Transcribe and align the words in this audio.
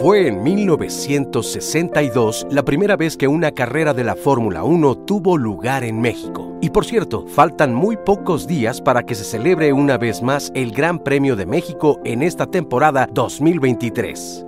Fue 0.00 0.28
en 0.28 0.44
1962 0.44 2.46
la 2.52 2.62
primera 2.62 2.94
vez 2.94 3.16
que 3.16 3.26
una 3.26 3.50
carrera 3.50 3.92
de 3.92 4.04
la 4.04 4.14
Fórmula 4.14 4.62
1 4.62 4.98
tuvo 4.98 5.36
lugar 5.36 5.82
en 5.82 6.00
México. 6.00 6.56
Y 6.60 6.70
por 6.70 6.84
cierto, 6.84 7.26
faltan 7.26 7.74
muy 7.74 7.96
pocos 7.96 8.46
días 8.46 8.80
para 8.80 9.02
que 9.02 9.16
se 9.16 9.24
celebre 9.24 9.72
una 9.72 9.98
vez 9.98 10.22
más 10.22 10.52
el 10.54 10.70
Gran 10.70 11.00
Premio 11.00 11.34
de 11.34 11.46
México 11.46 11.98
en 12.04 12.22
esta 12.22 12.46
temporada 12.46 13.08
2023. 13.12 14.46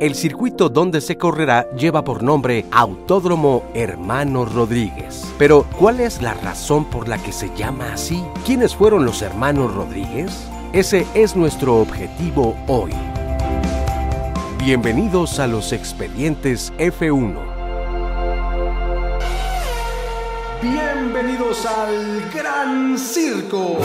El 0.00 0.14
circuito 0.14 0.70
donde 0.70 1.02
se 1.02 1.18
correrá 1.18 1.70
lleva 1.72 2.02
por 2.02 2.22
nombre 2.22 2.64
Autódromo 2.70 3.62
Hermano 3.74 4.46
Rodríguez. 4.46 5.34
Pero, 5.36 5.66
¿cuál 5.78 6.00
es 6.00 6.22
la 6.22 6.32
razón 6.32 6.86
por 6.86 7.08
la 7.08 7.18
que 7.18 7.30
se 7.30 7.54
llama 7.56 7.92
así? 7.92 8.24
¿Quiénes 8.46 8.74
fueron 8.74 9.04
los 9.04 9.20
hermanos 9.20 9.74
Rodríguez? 9.74 10.48
Ese 10.72 11.06
es 11.12 11.36
nuestro 11.36 11.76
objetivo 11.76 12.56
hoy. 12.68 12.92
Bienvenidos 14.64 15.40
a 15.40 15.46
los 15.46 15.74
expedientes 15.74 16.72
F1. 16.78 17.36
Bienvenidos 20.62 21.66
al 21.66 22.30
Gran 22.32 22.98
Circo. 22.98 23.76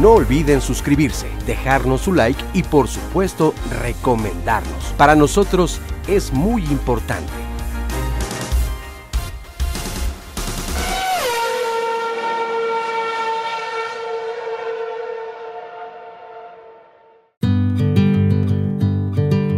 No 0.00 0.12
olviden 0.12 0.62
suscribirse, 0.62 1.28
dejarnos 1.44 2.00
su 2.00 2.14
like 2.14 2.42
y 2.54 2.62
por 2.62 2.88
supuesto 2.88 3.52
recomendarnos. 3.82 4.94
Para 4.96 5.14
nosotros 5.14 5.78
es 6.08 6.32
muy 6.32 6.64
importante. 6.64 7.30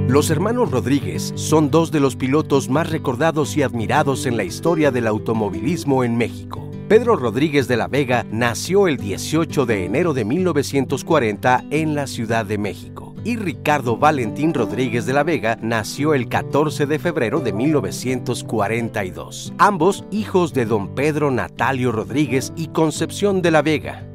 Los 0.08 0.28
hermanos 0.30 0.72
Rodríguez 0.72 1.32
son 1.36 1.70
dos 1.70 1.92
de 1.92 2.00
los 2.00 2.16
pilotos 2.16 2.68
más 2.68 2.90
recordados 2.90 3.56
y 3.56 3.62
admirados 3.62 4.26
en 4.26 4.36
la 4.36 4.42
historia 4.42 4.90
del 4.90 5.06
automovilismo 5.06 6.02
en 6.02 6.16
México. 6.16 6.71
Pedro 6.92 7.16
Rodríguez 7.16 7.68
de 7.68 7.78
la 7.78 7.88
Vega 7.88 8.26
nació 8.30 8.86
el 8.86 8.98
18 8.98 9.64
de 9.64 9.86
enero 9.86 10.12
de 10.12 10.26
1940 10.26 11.64
en 11.70 11.94
la 11.94 12.06
Ciudad 12.06 12.44
de 12.44 12.58
México 12.58 13.14
y 13.24 13.36
Ricardo 13.36 13.96
Valentín 13.96 14.52
Rodríguez 14.52 15.06
de 15.06 15.14
la 15.14 15.22
Vega 15.22 15.56
nació 15.62 16.12
el 16.12 16.28
14 16.28 16.84
de 16.84 16.98
febrero 16.98 17.40
de 17.40 17.54
1942, 17.54 19.54
ambos 19.56 20.04
hijos 20.10 20.52
de 20.52 20.66
don 20.66 20.94
Pedro 20.94 21.30
Natalio 21.30 21.92
Rodríguez 21.92 22.52
y 22.56 22.68
Concepción 22.68 23.40
de 23.40 23.52
la 23.52 23.62
Vega. 23.62 24.11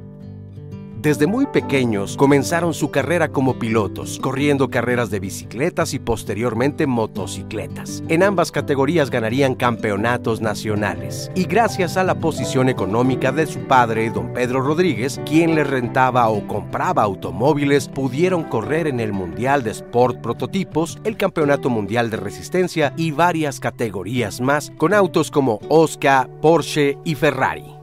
Desde 1.08 1.26
muy 1.26 1.46
pequeños 1.46 2.18
comenzaron 2.18 2.74
su 2.74 2.92
carrera 2.92 3.30
como 3.30 3.58
pilotos, 3.58 4.20
corriendo 4.22 4.70
carreras 4.70 5.10
de 5.10 5.22
bicicletas 5.22 5.94
y 5.94 6.00
posteriormente 6.00 6.86
motocicletas. 6.86 8.04
En 8.10 8.24
ambas 8.24 8.52
categorías 8.52 9.10
ganarían 9.10 9.56
campeonatos 9.56 10.42
nacionales. 10.42 11.32
Y 11.34 11.46
gracias 11.46 11.96
a 11.96 12.04
la 12.04 12.16
posición 12.16 12.68
económica 12.68 13.32
de 13.32 13.48
su 13.48 13.60
padre, 13.60 14.10
don 14.10 14.34
Pedro 14.34 14.60
Rodríguez, 14.60 15.22
quien 15.26 15.56
le 15.56 15.64
rentaba 15.64 16.28
o 16.28 16.46
compraba 16.46 17.04
automóviles, 17.04 17.88
pudieron 17.88 18.44
correr 18.44 18.86
en 18.86 19.00
el 19.00 19.14
Mundial 19.14 19.64
de 19.64 19.72
Sport 19.72 20.20
Prototipos, 20.20 21.00
el 21.06 21.16
Campeonato 21.16 21.70
Mundial 21.70 22.10
de 22.10 22.18
Resistencia 22.18 22.92
y 22.98 23.12
varias 23.12 23.62
categorías 23.62 24.42
más, 24.42 24.74
con 24.78 24.94
autos 24.94 25.32
como 25.32 25.62
Oscar, 25.70 26.30
Porsche 26.42 26.98
y 27.06 27.16
Ferrari. 27.16 27.78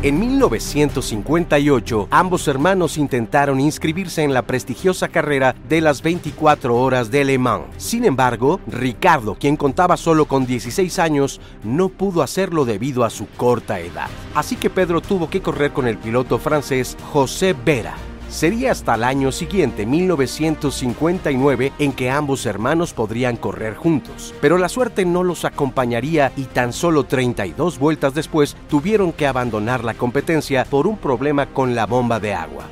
En 0.00 0.20
1958, 0.20 2.06
ambos 2.12 2.46
hermanos 2.46 2.96
intentaron 2.98 3.58
inscribirse 3.58 4.22
en 4.22 4.32
la 4.32 4.42
prestigiosa 4.42 5.08
carrera 5.08 5.56
de 5.68 5.80
las 5.80 6.02
24 6.02 6.76
horas 6.76 7.10
de 7.10 7.24
Le 7.24 7.36
Mans. 7.36 7.64
Sin 7.78 8.04
embargo, 8.04 8.60
Ricardo, 8.68 9.34
quien 9.34 9.56
contaba 9.56 9.96
solo 9.96 10.26
con 10.26 10.46
16 10.46 11.00
años, 11.00 11.40
no 11.64 11.88
pudo 11.88 12.22
hacerlo 12.22 12.64
debido 12.64 13.02
a 13.02 13.10
su 13.10 13.26
corta 13.26 13.80
edad. 13.80 14.06
Así 14.36 14.54
que 14.54 14.70
Pedro 14.70 15.00
tuvo 15.00 15.28
que 15.28 15.42
correr 15.42 15.72
con 15.72 15.88
el 15.88 15.98
piloto 15.98 16.38
francés 16.38 16.96
José 17.12 17.56
Vera, 17.64 17.96
Sería 18.28 18.72
hasta 18.72 18.94
el 18.94 19.04
año 19.04 19.32
siguiente, 19.32 19.86
1959, 19.86 21.72
en 21.78 21.92
que 21.92 22.10
ambos 22.10 22.44
hermanos 22.44 22.92
podrían 22.92 23.38
correr 23.38 23.74
juntos. 23.74 24.34
Pero 24.42 24.58
la 24.58 24.68
suerte 24.68 25.06
no 25.06 25.24
los 25.24 25.46
acompañaría 25.46 26.30
y 26.36 26.44
tan 26.44 26.74
solo 26.74 27.04
32 27.04 27.78
vueltas 27.78 28.12
después 28.12 28.54
tuvieron 28.68 29.12
que 29.12 29.26
abandonar 29.26 29.82
la 29.82 29.94
competencia 29.94 30.66
por 30.66 30.86
un 30.86 30.98
problema 30.98 31.46
con 31.46 31.74
la 31.74 31.86
bomba 31.86 32.20
de 32.20 32.34
agua. 32.34 32.64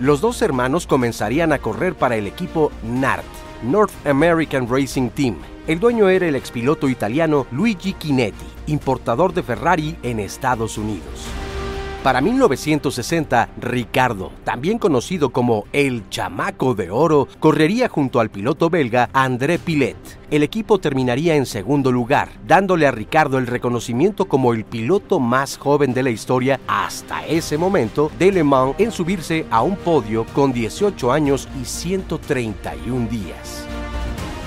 Los 0.00 0.20
dos 0.20 0.42
hermanos 0.42 0.88
comenzarían 0.88 1.52
a 1.52 1.60
correr 1.60 1.94
para 1.94 2.16
el 2.16 2.26
equipo 2.26 2.72
NART, 2.82 3.24
North 3.62 3.92
American 4.04 4.68
Racing 4.68 5.10
Team. 5.10 5.36
El 5.68 5.78
dueño 5.78 6.08
era 6.08 6.26
el 6.26 6.34
expiloto 6.34 6.88
italiano 6.88 7.46
Luigi 7.52 7.94
Chinetti, 7.96 8.44
importador 8.66 9.32
de 9.32 9.44
Ferrari 9.44 9.96
en 10.02 10.18
Estados 10.18 10.76
Unidos. 10.78 11.43
Para 12.04 12.20
1960, 12.20 13.48
Ricardo, 13.62 14.30
también 14.44 14.78
conocido 14.78 15.30
como 15.30 15.64
el 15.72 16.06
Chamaco 16.10 16.74
de 16.74 16.90
Oro, 16.90 17.28
correría 17.40 17.88
junto 17.88 18.20
al 18.20 18.28
piloto 18.28 18.68
belga 18.68 19.08
André 19.14 19.58
Pilet. 19.58 19.96
El 20.30 20.42
equipo 20.42 20.78
terminaría 20.78 21.34
en 21.34 21.46
segundo 21.46 21.90
lugar, 21.90 22.28
dándole 22.46 22.86
a 22.86 22.90
Ricardo 22.90 23.38
el 23.38 23.46
reconocimiento 23.46 24.26
como 24.26 24.52
el 24.52 24.66
piloto 24.66 25.18
más 25.18 25.56
joven 25.56 25.94
de 25.94 26.02
la 26.02 26.10
historia 26.10 26.60
hasta 26.66 27.24
ese 27.24 27.56
momento 27.56 28.10
de 28.18 28.32
Le 28.32 28.44
Mans 28.44 28.74
en 28.76 28.92
subirse 28.92 29.46
a 29.50 29.62
un 29.62 29.74
podio 29.74 30.26
con 30.34 30.52
18 30.52 31.10
años 31.10 31.48
y 31.58 31.64
131 31.64 33.08
días. 33.08 33.66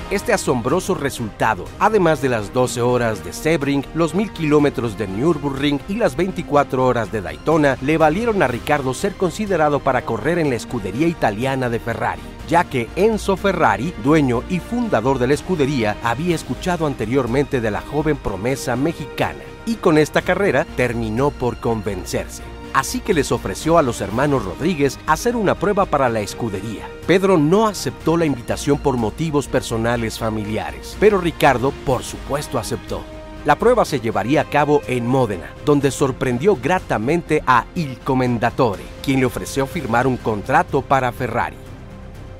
Este 0.09 0.31
asombroso 0.31 0.95
resultado, 0.95 1.65
además 1.79 2.21
de 2.21 2.29
las 2.29 2.53
12 2.53 2.79
horas 2.81 3.25
de 3.25 3.33
Sebring, 3.33 3.85
los 3.93 4.15
1000 4.15 4.31
kilómetros 4.31 4.97
de 4.97 5.05
Nürburgring 5.05 5.81
y 5.89 5.95
las 5.95 6.15
24 6.15 6.85
horas 6.85 7.11
de 7.11 7.21
Daytona, 7.21 7.77
le 7.81 7.97
valieron 7.97 8.41
a 8.41 8.47
Ricardo 8.47 8.93
ser 8.93 9.15
considerado 9.15 9.81
para 9.81 10.05
correr 10.05 10.39
en 10.39 10.49
la 10.49 10.55
escudería 10.55 11.07
italiana 11.07 11.69
de 11.69 11.79
Ferrari 11.79 12.21
ya 12.47 12.63
que 12.63 12.87
Enzo 12.95 13.35
Ferrari, 13.35 13.93
dueño 14.03 14.41
y 14.49 14.59
fundador 14.59 15.19
de 15.19 15.27
la 15.27 15.33
escudería, 15.33 15.97
había 16.01 16.33
escuchado 16.33 16.87
anteriormente 16.87 17.59
de 17.59 17.71
la 17.71 17.81
joven 17.81 18.15
promesa 18.15 18.77
mexicana 18.77 19.43
y 19.65 19.75
con 19.75 19.97
esta 19.97 20.21
carrera 20.21 20.65
terminó 20.77 21.29
por 21.31 21.57
convencerse 21.57 22.43
así 22.73 22.99
que 22.99 23.13
les 23.13 23.31
ofreció 23.31 23.77
a 23.77 23.81
los 23.81 24.01
hermanos 24.01 24.45
Rodríguez 24.45 24.99
hacer 25.07 25.35
una 25.35 25.55
prueba 25.55 25.85
para 25.85 26.09
la 26.09 26.21
escudería. 26.21 26.87
Pedro 27.05 27.37
no 27.37 27.67
aceptó 27.67 28.17
la 28.17 28.25
invitación 28.25 28.77
por 28.79 28.97
motivos 28.97 29.47
personales 29.47 30.19
familiares, 30.19 30.95
pero 30.99 31.19
Ricardo 31.19 31.71
por 31.85 32.03
supuesto 32.03 32.57
aceptó. 32.57 33.03
La 33.45 33.57
prueba 33.57 33.85
se 33.85 34.01
llevaría 34.01 34.41
a 34.41 34.49
cabo 34.49 34.81
en 34.87 35.07
Módena, 35.07 35.51
donde 35.65 35.91
sorprendió 35.91 36.57
gratamente 36.57 37.43
a 37.47 37.65
Il 37.75 37.97
Commendatore, 37.99 38.83
quien 39.03 39.21
le 39.21 39.25
ofreció 39.25 39.65
firmar 39.67 40.05
un 40.05 40.17
contrato 40.17 40.81
para 40.81 41.11
Ferrari. 41.11 41.66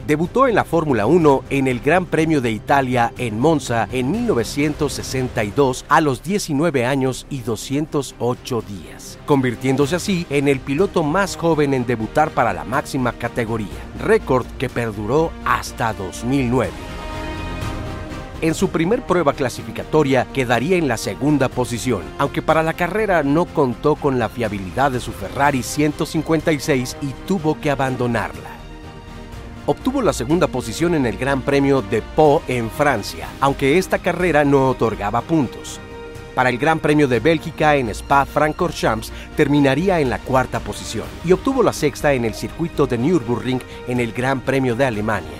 Debutó 0.08 0.48
en 0.48 0.56
la 0.56 0.64
Fórmula 0.64 1.06
1 1.06 1.44
en 1.50 1.68
el 1.68 1.82
Gran 1.82 2.06
Premio 2.06 2.40
de 2.40 2.50
Italia 2.50 3.12
en 3.18 3.38
Monza 3.38 3.90
en 3.92 4.10
1962 4.10 5.84
a 5.90 6.00
los 6.00 6.24
19 6.24 6.86
años 6.86 7.28
y 7.30 7.42
208 7.42 8.62
días, 8.62 9.20
convirtiéndose 9.26 9.98
así 9.98 10.26
en 10.30 10.48
el 10.48 10.62
piloto 10.62 11.04
más 11.04 11.36
joven 11.36 11.74
en 11.74 11.86
debutar 11.86 12.30
para 12.30 12.54
la 12.54 12.64
máxima 12.64 13.12
categoría, 13.12 13.68
récord 14.00 14.46
que 14.58 14.70
perduró 14.70 15.30
hasta 15.44 15.92
2009. 15.92 16.72
En 18.40 18.54
su 18.54 18.70
primer 18.70 19.02
prueba 19.02 19.34
clasificatoria 19.34 20.26
quedaría 20.32 20.78
en 20.78 20.88
la 20.88 20.96
segunda 20.96 21.50
posición, 21.50 22.04
aunque 22.18 22.42
para 22.42 22.64
la 22.64 22.72
carrera 22.72 23.24
no 23.24 23.44
contó 23.44 23.96
con 23.96 24.20
la 24.20 24.30
fiabilidad 24.30 24.90
de 24.90 25.02
su 25.02 25.12
Ferrari 25.12 25.64
156 25.64 26.96
y 27.02 27.08
tuvo 27.28 27.60
que 27.60 27.72
abandonarla 27.72 28.57
obtuvo 29.68 30.02
la 30.02 30.14
segunda 30.14 30.48
posición 30.48 30.96
en 30.96 31.06
el 31.06 31.18
Gran 31.18 31.42
Premio 31.42 31.82
de 31.82 32.02
Po 32.02 32.42
en 32.48 32.72
Francia, 32.72 33.28
aunque 33.42 33.78
esta 33.78 34.00
carrera 34.00 34.44
no 34.44 34.70
otorgaba 34.70 35.22
puntos. 35.22 35.80
Para 36.34 36.50
el 36.50 36.58
Gran 36.58 36.80
Premio 36.80 37.08
de 37.08 37.20
Bélgica 37.20 37.76
en 37.76 37.90
Spa-Francorchamps 37.90 39.12
terminaría 39.36 40.00
en 40.00 40.10
la 40.10 40.20
cuarta 40.20 40.60
posición 40.62 41.06
y 41.26 41.34
obtuvo 41.34 41.64
la 41.64 41.74
sexta 41.74 42.14
en 42.14 42.24
el 42.24 42.34
circuito 42.34 42.88
de 42.88 42.98
Nürburgring 42.98 43.62
en 43.88 44.00
el 44.00 44.14
Gran 44.14 44.40
Premio 44.42 44.76
de 44.76 44.86
Alemania. 44.86 45.38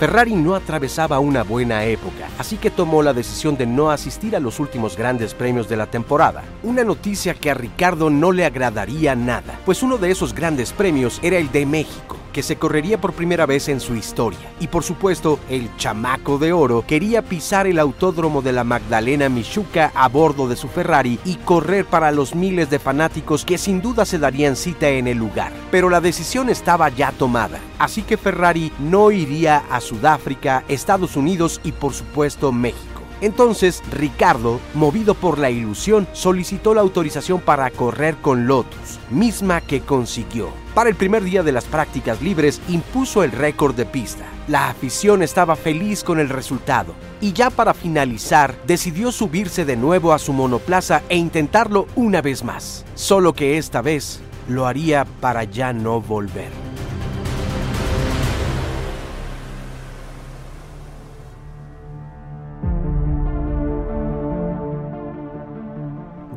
Ferrari 0.00 0.34
no 0.34 0.54
atravesaba 0.54 1.18
una 1.18 1.42
buena 1.42 1.84
época, 1.84 2.28
así 2.38 2.56
que 2.56 2.70
tomó 2.70 3.02
la 3.02 3.12
decisión 3.12 3.56
de 3.56 3.66
no 3.66 3.90
asistir 3.90 4.34
a 4.34 4.40
los 4.40 4.58
últimos 4.58 4.96
grandes 4.96 5.34
premios 5.34 5.68
de 5.68 5.76
la 5.76 5.86
temporada. 5.86 6.42
Una 6.62 6.82
noticia 6.82 7.34
que 7.34 7.50
a 7.50 7.54
Ricardo 7.54 8.08
no 8.08 8.32
le 8.32 8.44
agradaría 8.44 9.14
nada, 9.14 9.60
pues 9.66 9.82
uno 9.82 9.98
de 9.98 10.10
esos 10.10 10.34
grandes 10.34 10.72
premios 10.72 11.20
era 11.22 11.36
el 11.36 11.52
de 11.52 11.66
México 11.66 12.21
que 12.32 12.42
se 12.42 12.56
correría 12.56 13.00
por 13.00 13.12
primera 13.12 13.46
vez 13.46 13.68
en 13.68 13.80
su 13.80 13.94
historia. 13.94 14.52
Y 14.60 14.68
por 14.68 14.82
supuesto, 14.82 15.38
el 15.48 15.74
chamaco 15.76 16.38
de 16.38 16.52
oro 16.52 16.84
quería 16.86 17.22
pisar 17.22 17.66
el 17.66 17.78
autódromo 17.78 18.42
de 18.42 18.52
la 18.52 18.64
Magdalena 18.64 19.28
Michuca 19.28 19.92
a 19.94 20.08
bordo 20.08 20.48
de 20.48 20.56
su 20.56 20.68
Ferrari 20.68 21.18
y 21.24 21.36
correr 21.36 21.84
para 21.84 22.10
los 22.10 22.34
miles 22.34 22.70
de 22.70 22.78
fanáticos 22.78 23.44
que 23.44 23.58
sin 23.58 23.80
duda 23.80 24.04
se 24.04 24.18
darían 24.18 24.56
cita 24.56 24.88
en 24.88 25.06
el 25.06 25.18
lugar. 25.18 25.52
Pero 25.70 25.88
la 25.88 26.00
decisión 26.00 26.48
estaba 26.48 26.88
ya 26.88 27.12
tomada, 27.12 27.58
así 27.78 28.02
que 28.02 28.16
Ferrari 28.16 28.72
no 28.78 29.10
iría 29.10 29.64
a 29.70 29.80
Sudáfrica, 29.80 30.64
Estados 30.68 31.16
Unidos 31.16 31.60
y 31.64 31.72
por 31.72 31.92
supuesto 31.94 32.52
México. 32.52 32.91
Entonces, 33.22 33.82
Ricardo, 33.92 34.60
movido 34.74 35.14
por 35.14 35.38
la 35.38 35.48
ilusión, 35.48 36.08
solicitó 36.12 36.74
la 36.74 36.80
autorización 36.80 37.40
para 37.40 37.70
correr 37.70 38.16
con 38.16 38.48
Lotus, 38.48 38.98
misma 39.10 39.60
que 39.60 39.80
consiguió. 39.80 40.48
Para 40.74 40.90
el 40.90 40.96
primer 40.96 41.22
día 41.22 41.44
de 41.44 41.52
las 41.52 41.64
prácticas 41.64 42.20
libres, 42.20 42.60
impuso 42.68 43.22
el 43.22 43.30
récord 43.30 43.76
de 43.76 43.86
pista. 43.86 44.24
La 44.48 44.68
afición 44.68 45.22
estaba 45.22 45.54
feliz 45.54 46.02
con 46.02 46.18
el 46.18 46.28
resultado 46.28 46.94
y 47.20 47.32
ya 47.32 47.50
para 47.50 47.74
finalizar, 47.74 48.56
decidió 48.66 49.12
subirse 49.12 49.64
de 49.64 49.76
nuevo 49.76 50.12
a 50.12 50.18
su 50.18 50.32
monoplaza 50.32 51.02
e 51.08 51.16
intentarlo 51.16 51.86
una 51.94 52.22
vez 52.22 52.42
más. 52.42 52.84
Solo 52.96 53.34
que 53.34 53.56
esta 53.56 53.82
vez 53.82 54.20
lo 54.48 54.66
haría 54.66 55.04
para 55.20 55.44
ya 55.44 55.72
no 55.72 56.00
volver. 56.00 56.61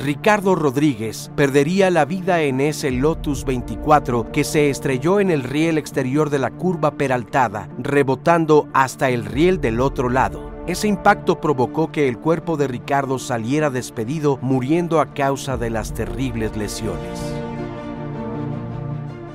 Ricardo 0.06 0.54
Rodríguez 0.54 1.31
perdería 1.36 1.90
la 1.90 2.06
vida 2.06 2.44
en 2.44 2.62
ese 2.62 2.92
Lotus 2.92 3.44
24 3.44 4.31
que 4.31 4.44
se 4.44 4.69
estrelló 4.69 5.19
en 5.19 5.31
el 5.31 5.42
riel 5.42 5.80
exterior 5.80 6.30
de 6.30 6.38
la 6.38 6.52
curva 6.52 6.92
peraltada, 6.92 7.69
rebotando 7.80 8.68
hasta 8.72 9.10
el 9.10 9.25
riel 9.25 9.60
del 9.60 9.81
otro 9.81 10.10
lado. 10.10 10.52
Ese 10.68 10.88
impacto 10.88 11.42
provocó 11.42 11.92
que 11.92 12.07
el 12.07 12.19
cuerpo 12.19 12.56
de 12.56 12.68
Ricardo 12.68 13.18
saliera 13.18 13.72
despedido, 13.72 14.38
muriendo 14.44 15.00
a 15.00 15.12
causa 15.12 15.57
de 15.57 15.72
las 15.72 15.96
terribles 15.96 16.56
lesiones. 16.56 17.45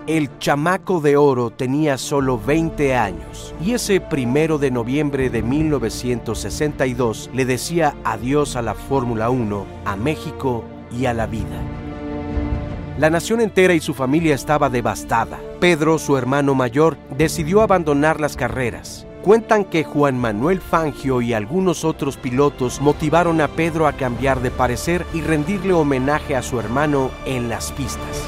El 0.06 0.38
chamaco 0.38 1.00
de 1.00 1.16
oro 1.16 1.50
tenía 1.50 1.98
solo 1.98 2.38
20 2.38 2.96
años 2.96 3.54
y 3.62 3.72
ese 3.72 4.00
primero 4.00 4.56
de 4.56 4.70
noviembre 4.70 5.28
de 5.28 5.42
1962 5.42 7.30
le 7.34 7.44
decía 7.44 7.94
adiós 8.02 8.56
a 8.56 8.62
la 8.62 8.74
Fórmula 8.74 9.28
1, 9.28 9.66
a 9.84 9.96
México 9.96 10.64
y 10.90 11.04
a 11.04 11.12
la 11.12 11.26
vida. 11.26 11.60
La 12.98 13.10
nación 13.10 13.40
entera 13.40 13.74
y 13.74 13.80
su 13.80 13.92
familia 13.92 14.34
estaba 14.34 14.70
devastada. 14.70 15.38
Pedro, 15.60 15.98
su 15.98 16.16
hermano 16.16 16.54
mayor, 16.54 16.96
decidió 17.16 17.60
abandonar 17.60 18.20
las 18.20 18.36
carreras. 18.36 19.06
Cuentan 19.22 19.64
que 19.64 19.84
Juan 19.84 20.18
Manuel 20.18 20.62
Fangio 20.62 21.20
y 21.20 21.34
algunos 21.34 21.84
otros 21.84 22.16
pilotos 22.16 22.80
motivaron 22.80 23.40
a 23.42 23.48
Pedro 23.48 23.86
a 23.86 23.92
cambiar 23.92 24.40
de 24.40 24.50
parecer 24.50 25.04
y 25.12 25.20
rendirle 25.20 25.74
homenaje 25.74 26.34
a 26.34 26.42
su 26.42 26.58
hermano 26.58 27.10
en 27.26 27.50
las 27.50 27.70
pistas. 27.72 28.24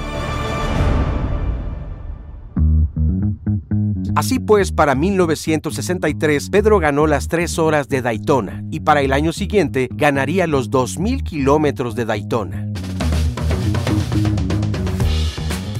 Así 4.14 4.38
pues, 4.38 4.72
para 4.72 4.94
1963, 4.94 6.50
Pedro 6.50 6.78
ganó 6.78 7.06
las 7.06 7.28
tres 7.28 7.58
horas 7.58 7.88
de 7.88 8.02
Daytona 8.02 8.62
y 8.70 8.80
para 8.80 9.00
el 9.00 9.12
año 9.12 9.32
siguiente 9.32 9.88
ganaría 9.90 10.46
los 10.46 10.70
2.000 10.70 11.22
kilómetros 11.22 11.94
de 11.94 12.04
Daytona. 12.04 12.68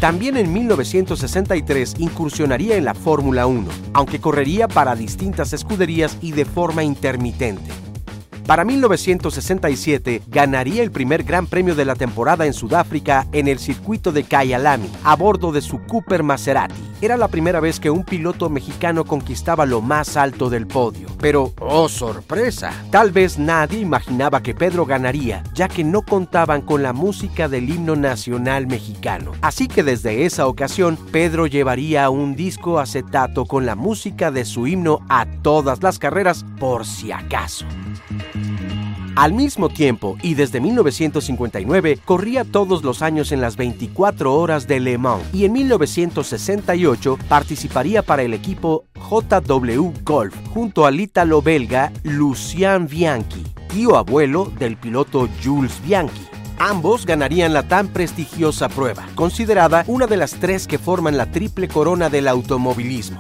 También 0.00 0.38
en 0.38 0.52
1963 0.52 1.96
incursionaría 1.99 2.76
en 2.76 2.87
la 2.87 2.94
Fórmula 2.94 3.46
1, 3.46 3.69
aunque 3.93 4.19
correría 4.19 4.67
para 4.67 4.96
distintas 4.96 5.52
escuderías 5.52 6.17
y 6.23 6.32
de 6.32 6.46
forma 6.46 6.82
intermitente. 6.82 7.81
Para 8.47 8.65
1967 8.65 10.23
ganaría 10.27 10.83
el 10.83 10.91
primer 10.91 11.23
Gran 11.23 11.47
Premio 11.47 11.75
de 11.75 11.85
la 11.85 11.94
temporada 11.94 12.44
en 12.44 12.53
Sudáfrica 12.53 13.27
en 13.33 13.47
el 13.47 13.59
circuito 13.59 14.11
de 14.11 14.25
Kyalami 14.25 14.91
a 15.05 15.15
bordo 15.15 15.53
de 15.53 15.61
su 15.61 15.79
Cooper 15.85 16.23
Maserati. 16.23 16.75
Era 17.00 17.17
la 17.17 17.29
primera 17.29 17.61
vez 17.61 17.81
que 17.81 17.91
un 17.91 18.05
piloto 18.05 18.49
mexicano 18.50 19.05
conquistaba 19.05 19.65
lo 19.65 19.81
más 19.81 20.17
alto 20.17 20.50
del 20.50 20.67
podio. 20.67 21.09
Pero, 21.21 21.53
oh 21.61 21.89
sorpresa, 21.89 22.73
tal 22.91 23.11
vez 23.11 23.39
nadie 23.39 23.81
imaginaba 23.81 24.43
que 24.43 24.55
Pedro 24.55 24.87
ganaría, 24.87 25.43
ya 25.55 25.69
que 25.69 25.85
no 25.85 26.03
contaban 26.03 26.62
con 26.62 26.83
la 26.83 26.93
música 26.93 27.49
del 27.49 27.71
himno 27.71 27.97
nacional 27.97 28.67
mexicano. 28.67 29.33
Así 29.41 29.67
que 29.67 29.83
desde 29.83 30.25
esa 30.27 30.47
ocasión, 30.47 30.97
Pedro 31.11 31.47
llevaría 31.47 32.11
un 32.11 32.37
disco 32.37 32.79
acetato 32.79 33.47
con 33.47 33.67
la 33.67 33.75
música 33.75 34.31
de 34.31 34.44
su 34.44 34.67
himno 34.67 35.00
a 35.09 35.27
todas 35.27 35.83
las 35.83 35.99
carreras 35.99 36.44
por 36.59 36.87
si 36.87 37.12
acaso. 37.12 37.67
Al 39.14 39.35
mismo 39.35 39.69
tiempo, 39.69 40.17
y 40.23 40.35
desde 40.35 40.59
1959, 40.61 41.99
corría 42.03 42.44
todos 42.44 42.82
los 42.82 43.03
años 43.03 43.31
en 43.31 43.43
las 43.43 43.56
24 43.56 44.32
horas 44.35 44.67
de 44.67 44.81
Le 44.81 44.97
Mans 44.97 45.23
y 45.35 45.44
en 45.44 45.53
1968 45.53 47.19
participaría 47.29 48.03
para 48.03 48.23
el 48.23 48.32
equipo 48.32 48.85
JW 48.94 49.93
Golf 50.03 50.35
junto 50.55 50.87
al 50.87 50.99
ítalo 50.99 51.43
belga 51.43 51.93
Lucien 52.05 52.87
Bianchi, 52.87 53.43
tío 53.69 53.99
abuelo 53.99 54.50
del 54.59 54.79
piloto 54.79 55.29
Jules 55.44 55.79
Bianchi. 55.85 56.26
Ambos 56.58 57.05
ganarían 57.05 57.53
la 57.53 57.65
tan 57.65 57.88
prestigiosa 57.88 58.70
prueba, 58.70 59.06
considerada 59.15 59.85
una 59.88 60.06
de 60.06 60.17
las 60.17 60.32
tres 60.35 60.67
que 60.67 60.79
forman 60.79 61.19
la 61.19 61.31
triple 61.31 61.69
corona 61.69 62.08
del 62.08 62.29
automovilismo. 62.29 63.19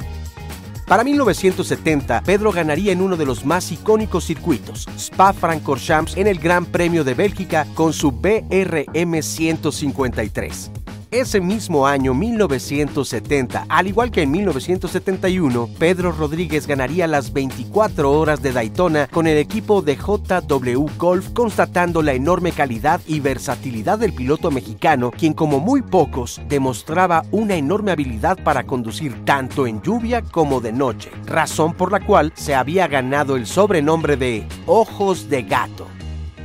Para 0.86 1.04
1970, 1.04 2.22
Pedro 2.22 2.52
ganaría 2.52 2.92
en 2.92 3.00
uno 3.00 3.16
de 3.16 3.24
los 3.24 3.44
más 3.44 3.70
icónicos 3.72 4.24
circuitos, 4.24 4.86
Spa-Francorchamps, 4.96 6.16
en 6.16 6.26
el 6.26 6.38
Gran 6.38 6.66
Premio 6.66 7.04
de 7.04 7.14
Bélgica 7.14 7.66
con 7.74 7.92
su 7.92 8.12
BRM 8.12 9.22
153. 9.22 10.81
Ese 11.12 11.42
mismo 11.42 11.86
año, 11.86 12.14
1970, 12.14 13.66
al 13.68 13.86
igual 13.86 14.10
que 14.10 14.22
en 14.22 14.30
1971, 14.30 15.68
Pedro 15.78 16.10
Rodríguez 16.10 16.66
ganaría 16.66 17.06
las 17.06 17.34
24 17.34 18.10
horas 18.10 18.40
de 18.40 18.50
Daytona 18.50 19.08
con 19.08 19.26
el 19.26 19.36
equipo 19.36 19.82
de 19.82 19.96
JW 19.96 20.86
Golf, 20.96 21.28
constatando 21.34 22.00
la 22.00 22.14
enorme 22.14 22.52
calidad 22.52 23.02
y 23.06 23.20
versatilidad 23.20 23.98
del 23.98 24.14
piloto 24.14 24.50
mexicano, 24.50 25.10
quien 25.10 25.34
como 25.34 25.60
muy 25.60 25.82
pocos 25.82 26.40
demostraba 26.48 27.26
una 27.30 27.56
enorme 27.56 27.92
habilidad 27.92 28.42
para 28.42 28.64
conducir 28.64 29.22
tanto 29.26 29.66
en 29.66 29.82
lluvia 29.82 30.22
como 30.22 30.62
de 30.62 30.72
noche, 30.72 31.10
razón 31.26 31.74
por 31.74 31.92
la 31.92 32.00
cual 32.00 32.32
se 32.36 32.54
había 32.54 32.88
ganado 32.88 33.36
el 33.36 33.44
sobrenombre 33.44 34.16
de 34.16 34.46
Ojos 34.64 35.28
de 35.28 35.42
Gato. 35.42 35.86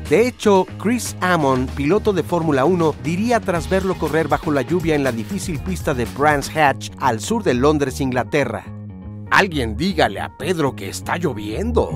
De 0.10 0.26
hecho, 0.26 0.66
Chris 0.82 1.18
Amon, 1.20 1.68
piloto 1.68 2.14
de 2.14 2.24
Fórmula 2.24 2.64
1, 2.64 2.96
diría 3.04 3.42
tras 3.42 3.70
verlo 3.70 3.98
correr 3.98 4.30
bajo 4.30 4.52
la 4.52 4.62
lluvia 4.62 4.96
en 4.96 5.04
la 5.04 5.12
difícil 5.12 5.60
pista 5.60 5.94
de 5.94 6.06
Brands 6.06 6.50
Hatch 6.56 6.92
al 7.00 7.20
sur 7.20 7.44
de 7.44 7.54
Londres, 7.54 8.00
Inglaterra. 8.00 8.64
Alguien 9.32 9.76
dígale 9.76 10.22
a 10.22 10.38
Pedro 10.38 10.78
que 10.78 10.88
está 10.88 11.18
lloviendo. 11.18 11.90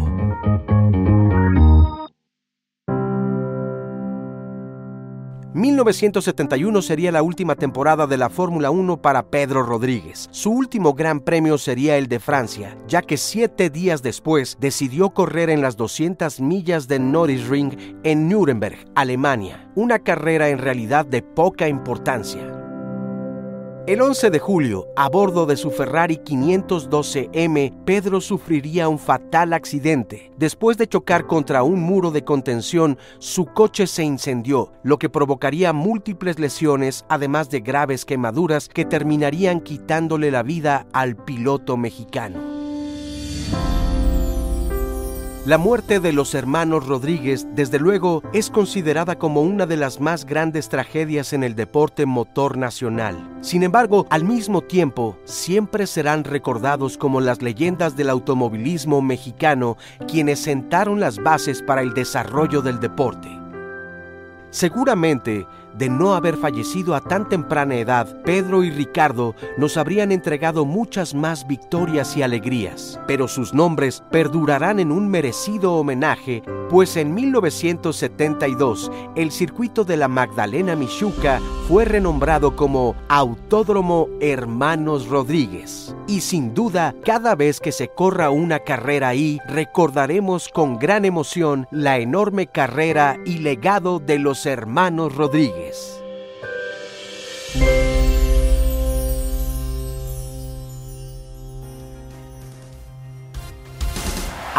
1971 5.61 6.81
sería 6.81 7.11
la 7.11 7.21
última 7.21 7.55
temporada 7.55 8.07
de 8.07 8.17
la 8.17 8.29
Fórmula 8.29 8.71
1 8.71 9.01
para 9.01 9.29
Pedro 9.29 9.61
Rodríguez. 9.61 10.27
Su 10.31 10.51
último 10.51 10.93
gran 10.93 11.19
premio 11.19 11.59
sería 11.59 11.97
el 11.97 12.07
de 12.07 12.19
Francia, 12.19 12.75
ya 12.87 13.03
que 13.03 13.15
siete 13.15 13.69
días 13.69 14.01
después 14.01 14.57
decidió 14.59 15.11
correr 15.11 15.51
en 15.51 15.61
las 15.61 15.77
200 15.77 16.41
millas 16.41 16.87
de 16.87 16.97
Ring 16.97 17.73
en 18.03 18.27
Nuremberg, 18.27 18.85
Alemania, 18.95 19.69
una 19.75 19.99
carrera 19.99 20.49
en 20.49 20.57
realidad 20.57 21.05
de 21.05 21.21
poca 21.21 21.67
importancia. 21.67 22.60
El 23.87 23.99
11 23.99 24.29
de 24.29 24.37
julio, 24.37 24.87
a 24.95 25.09
bordo 25.09 25.47
de 25.47 25.57
su 25.57 25.71
Ferrari 25.71 26.17
512M, 26.23 27.83
Pedro 27.83 28.21
sufriría 28.21 28.87
un 28.87 28.99
fatal 28.99 29.53
accidente. 29.53 30.31
Después 30.37 30.77
de 30.77 30.87
chocar 30.87 31.25
contra 31.25 31.63
un 31.63 31.81
muro 31.81 32.11
de 32.11 32.23
contención, 32.23 32.99
su 33.17 33.47
coche 33.47 33.87
se 33.87 34.03
incendió, 34.03 34.71
lo 34.83 34.99
que 34.99 35.09
provocaría 35.09 35.73
múltiples 35.73 36.37
lesiones, 36.37 37.05
además 37.09 37.49
de 37.49 37.61
graves 37.61 38.05
quemaduras 38.05 38.69
que 38.69 38.85
terminarían 38.85 39.61
quitándole 39.61 40.29
la 40.29 40.43
vida 40.43 40.85
al 40.93 41.15
piloto 41.15 41.75
mexicano. 41.75 42.39
La 45.43 45.57
muerte 45.57 45.99
de 45.99 46.13
los 46.13 46.35
hermanos 46.35 46.85
Rodríguez, 46.85 47.47
desde 47.55 47.79
luego, 47.79 48.21
es 48.31 48.51
considerada 48.51 49.17
como 49.17 49.41
una 49.41 49.65
de 49.65 49.75
las 49.75 49.99
más 49.99 50.23
grandes 50.23 50.69
tragedias 50.69 51.33
en 51.33 51.43
el 51.43 51.55
deporte 51.55 52.05
motor 52.05 52.59
nacional. 52.59 53.27
Sin 53.41 53.63
embargo, 53.63 54.05
al 54.11 54.23
mismo 54.23 54.61
tiempo, 54.61 55.17
siempre 55.25 55.87
serán 55.87 56.25
recordados 56.25 56.95
como 56.95 57.21
las 57.21 57.41
leyendas 57.41 57.95
del 57.95 58.11
automovilismo 58.11 59.01
mexicano 59.01 59.77
quienes 60.07 60.41
sentaron 60.41 60.99
las 60.99 61.17
bases 61.17 61.63
para 61.63 61.81
el 61.81 61.95
desarrollo 61.95 62.61
del 62.61 62.79
deporte. 62.79 63.29
Seguramente, 64.51 65.47
de 65.81 65.89
no 65.89 66.13
haber 66.13 66.37
fallecido 66.37 66.93
a 66.93 67.01
tan 67.01 67.27
temprana 67.27 67.73
edad, 67.73 68.21
Pedro 68.21 68.63
y 68.63 68.69
Ricardo 68.69 69.33
nos 69.57 69.77
habrían 69.77 70.11
entregado 70.11 70.63
muchas 70.63 71.15
más 71.15 71.47
victorias 71.47 72.15
y 72.15 72.21
alegrías, 72.21 72.99
pero 73.07 73.27
sus 73.27 73.55
nombres 73.55 74.03
perdurarán 74.11 74.79
en 74.79 74.91
un 74.91 75.09
merecido 75.09 75.73
homenaje, 75.73 76.43
pues 76.69 76.97
en 76.97 77.15
1972 77.15 78.91
el 79.15 79.31
circuito 79.31 79.83
de 79.83 79.97
la 79.97 80.07
Magdalena 80.07 80.75
Michuca 80.75 81.41
fue 81.67 81.85
renombrado 81.85 82.55
como 82.55 82.95
Autódromo 83.09 84.07
Hermanos 84.19 85.07
Rodríguez. 85.07 85.95
Y 86.07 86.21
sin 86.21 86.53
duda, 86.53 86.93
cada 87.03 87.35
vez 87.35 87.59
que 87.59 87.71
se 87.71 87.87
corra 87.87 88.29
una 88.29 88.59
carrera 88.59 89.07
ahí, 89.07 89.39
recordaremos 89.47 90.49
con 90.49 90.77
gran 90.77 91.05
emoción 91.05 91.67
la 91.71 91.97
enorme 91.97 92.47
carrera 92.47 93.17
y 93.25 93.39
legado 93.39 93.99
de 93.99 94.19
los 94.19 94.45
hermanos 94.45 95.15
Rodríguez. 95.15 95.70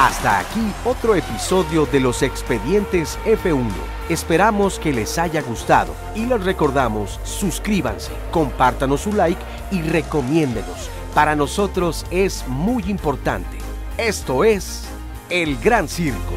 Hasta 0.02 0.40
aquí 0.40 0.72
otro 0.84 1.14
episodio 1.14 1.86
de 1.86 2.00
los 2.00 2.24
expedientes 2.24 3.20
F1. 3.24 3.70
Esperamos 4.08 4.80
que 4.80 4.92
les 4.92 5.16
haya 5.16 5.42
gustado 5.42 5.94
y 6.16 6.26
les 6.26 6.42
recordamos, 6.42 7.20
suscríbanse, 7.22 8.10
compártanos 8.32 9.02
su 9.02 9.12
like 9.12 9.40
y 9.70 9.80
recomiéndenos. 9.80 10.90
Para 11.14 11.36
nosotros 11.36 12.04
es 12.10 12.44
muy 12.48 12.82
importante. 12.90 13.58
Esto 13.96 14.42
es 14.42 14.88
El 15.30 15.56
Gran 15.58 15.86
Circo. 15.86 16.34